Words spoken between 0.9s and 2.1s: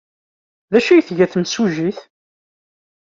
ay tga temsujjit?